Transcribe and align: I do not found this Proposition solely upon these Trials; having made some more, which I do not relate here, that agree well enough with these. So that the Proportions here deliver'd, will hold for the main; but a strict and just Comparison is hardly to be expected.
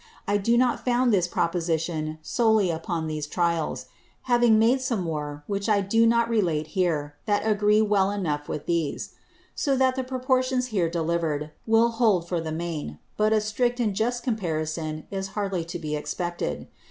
I 0.27 0.37
do 0.37 0.57
not 0.57 0.83
found 0.83 1.13
this 1.13 1.27
Proposition 1.27 2.17
solely 2.23 2.71
upon 2.71 3.05
these 3.05 3.27
Trials; 3.27 3.85
having 4.23 4.57
made 4.57 4.81
some 4.81 5.01
more, 5.03 5.43
which 5.45 5.69
I 5.69 5.81
do 5.81 6.07
not 6.07 6.27
relate 6.27 6.65
here, 6.73 7.13
that 7.27 7.45
agree 7.45 7.83
well 7.83 8.09
enough 8.09 8.49
with 8.49 8.65
these. 8.65 9.11
So 9.53 9.75
that 9.77 9.95
the 9.95 10.03
Proportions 10.03 10.69
here 10.73 10.89
deliver'd, 10.89 11.51
will 11.67 11.89
hold 11.89 12.27
for 12.27 12.41
the 12.41 12.51
main; 12.51 12.97
but 13.15 13.31
a 13.31 13.39
strict 13.39 13.79
and 13.79 13.93
just 13.95 14.23
Comparison 14.23 15.05
is 15.11 15.27
hardly 15.37 15.63
to 15.65 15.77
be 15.77 15.95
expected. 15.95 16.67